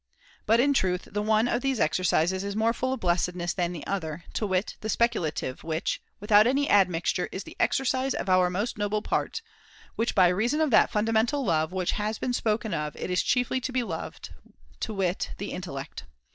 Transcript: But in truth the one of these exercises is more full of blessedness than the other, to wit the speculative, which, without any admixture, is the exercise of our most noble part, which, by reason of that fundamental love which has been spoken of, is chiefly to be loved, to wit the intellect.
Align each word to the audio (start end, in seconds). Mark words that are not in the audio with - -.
But 0.47 0.59
in 0.59 0.73
truth 0.73 1.09
the 1.11 1.21
one 1.21 1.47
of 1.47 1.61
these 1.61 1.79
exercises 1.79 2.43
is 2.43 2.55
more 2.55 2.73
full 2.73 2.91
of 2.93 2.99
blessedness 2.99 3.53
than 3.53 3.71
the 3.71 3.85
other, 3.85 4.23
to 4.33 4.47
wit 4.47 4.75
the 4.81 4.89
speculative, 4.89 5.63
which, 5.63 6.01
without 6.19 6.47
any 6.47 6.67
admixture, 6.67 7.29
is 7.31 7.43
the 7.43 7.55
exercise 7.59 8.15
of 8.15 8.27
our 8.27 8.49
most 8.49 8.79
noble 8.79 9.03
part, 9.03 9.43
which, 9.95 10.15
by 10.15 10.29
reason 10.29 10.59
of 10.59 10.71
that 10.71 10.89
fundamental 10.89 11.45
love 11.45 11.71
which 11.71 11.91
has 11.91 12.17
been 12.17 12.33
spoken 12.33 12.73
of, 12.73 12.95
is 12.95 13.21
chiefly 13.21 13.61
to 13.61 13.71
be 13.71 13.83
loved, 13.83 14.33
to 14.79 14.91
wit 14.91 15.33
the 15.37 15.51
intellect. 15.51 16.05